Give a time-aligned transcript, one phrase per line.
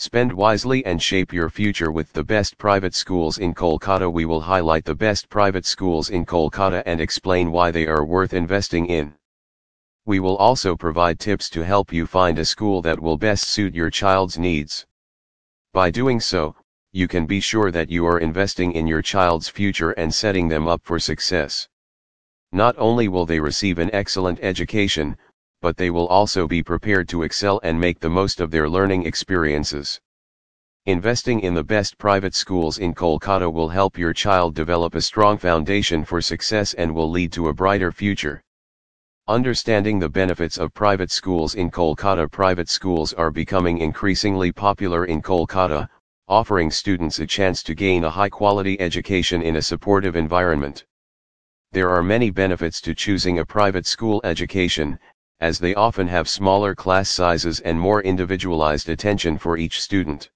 [0.00, 4.08] Spend wisely and shape your future with the best private schools in Kolkata.
[4.08, 8.32] We will highlight the best private schools in Kolkata and explain why they are worth
[8.32, 9.16] investing in.
[10.06, 13.74] We will also provide tips to help you find a school that will best suit
[13.74, 14.86] your child's needs.
[15.72, 16.54] By doing so,
[16.92, 20.68] you can be sure that you are investing in your child's future and setting them
[20.68, 21.68] up for success.
[22.52, 25.18] Not only will they receive an excellent education,
[25.60, 29.04] but they will also be prepared to excel and make the most of their learning
[29.04, 30.00] experiences.
[30.86, 35.36] Investing in the best private schools in Kolkata will help your child develop a strong
[35.36, 38.42] foundation for success and will lead to a brighter future.
[39.26, 45.20] Understanding the benefits of private schools in Kolkata Private schools are becoming increasingly popular in
[45.20, 45.86] Kolkata,
[46.28, 50.86] offering students a chance to gain a high quality education in a supportive environment.
[51.72, 54.98] There are many benefits to choosing a private school education,
[55.40, 60.30] as they often have smaller class sizes and more individualized attention for each student.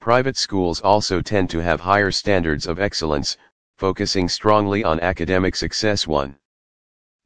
[0.00, 3.36] Private schools also tend to have higher standards of excellence,
[3.78, 6.36] focusing strongly on academic success 1.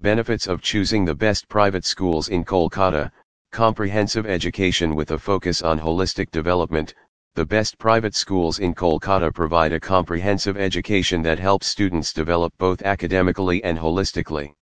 [0.00, 3.10] Benefits of choosing the best private schools in Kolkata,
[3.52, 6.94] comprehensive education with a focus on holistic development,
[7.34, 12.82] the best private schools in Kolkata provide a comprehensive education that helps students develop both
[12.82, 14.54] academically and holistically.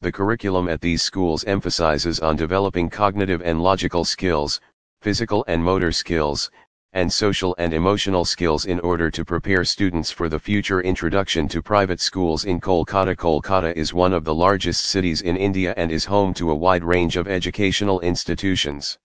[0.00, 4.60] The curriculum at these schools emphasizes on developing cognitive and logical skills,
[5.02, 6.52] physical and motor skills,
[6.92, 11.60] and social and emotional skills in order to prepare students for the future introduction to
[11.60, 13.16] private schools in Kolkata.
[13.16, 16.84] Kolkata is one of the largest cities in India and is home to a wide
[16.84, 19.00] range of educational institutions.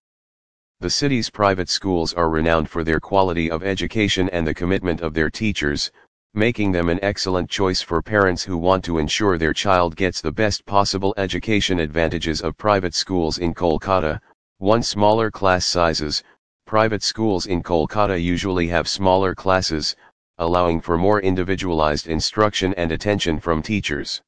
[0.78, 5.12] The city's private schools are renowned for their quality of education and the commitment of
[5.12, 5.90] their teachers,
[6.36, 10.32] making them an excellent choice for parents who want to ensure their child gets the
[10.32, 14.20] best possible education advantages of private schools in Kolkata,
[14.58, 16.24] one smaller class sizes,
[16.66, 19.94] private schools in Kolkata usually have smaller classes,
[20.38, 24.20] allowing for more individualized instruction and attention from teachers.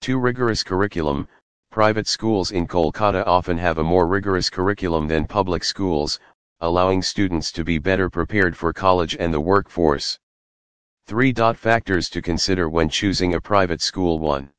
[0.00, 0.18] 2.
[0.18, 1.28] Rigorous curriculum,
[1.70, 6.18] private schools in Kolkata often have a more rigorous curriculum than public schools,
[6.60, 10.18] allowing students to be better prepared for college and the workforce.
[11.08, 11.32] 3.
[11.54, 14.50] Factors to consider when choosing a private school 1.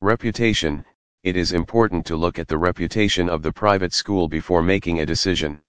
[0.00, 0.84] Reputation
[1.22, 5.06] It is important to look at the reputation of the private school before making a
[5.06, 5.62] decision.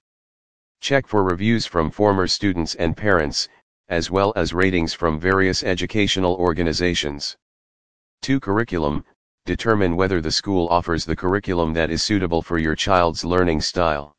[0.80, 3.48] Check for reviews from former students and parents,
[3.90, 7.38] as well as ratings from various educational organizations.
[8.24, 8.40] 2.
[8.40, 9.06] Curriculum
[9.46, 14.16] Determine whether the school offers the curriculum that is suitable for your child's learning style.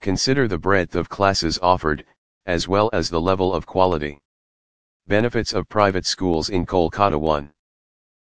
[0.00, 2.04] Consider the breadth of classes offered,
[2.46, 4.21] as well as the level of quality.
[5.08, 7.50] Benefits of private schools in Kolkata 1.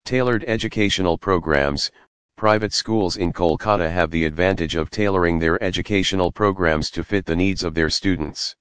[0.04, 1.90] Tailored educational programs.
[2.36, 7.34] Private schools in Kolkata have the advantage of tailoring their educational programs to fit the
[7.34, 8.54] needs of their students.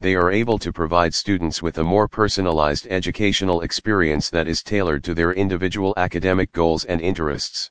[0.00, 5.04] They are able to provide students with a more personalized educational experience that is tailored
[5.04, 7.70] to their individual academic goals and interests.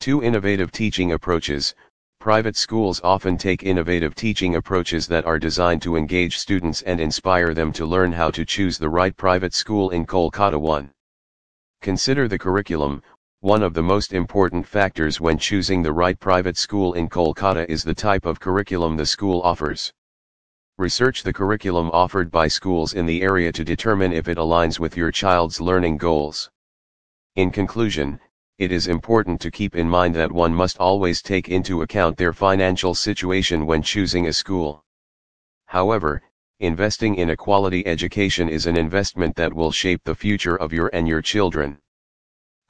[0.00, 0.20] 2.
[0.20, 1.76] Innovative teaching approaches.
[2.24, 7.52] Private schools often take innovative teaching approaches that are designed to engage students and inspire
[7.52, 10.90] them to learn how to choose the right private school in Kolkata 1.
[11.82, 13.02] Consider the curriculum,
[13.40, 17.84] one of the most important factors when choosing the right private school in Kolkata is
[17.84, 19.92] the type of curriculum the school offers.
[20.78, 24.96] Research the curriculum offered by schools in the area to determine if it aligns with
[24.96, 26.48] your child's learning goals.
[27.36, 28.18] In conclusion,
[28.58, 32.32] it is important to keep in mind that one must always take into account their
[32.32, 34.84] financial situation when choosing a school.
[35.66, 36.22] However,
[36.60, 40.88] investing in a quality education is an investment that will shape the future of your
[40.92, 41.78] and your children.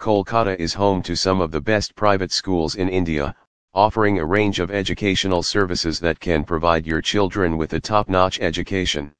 [0.00, 3.36] Kolkata is home to some of the best private schools in India,
[3.74, 9.12] offering a range of educational services that can provide your children with a top-notch education.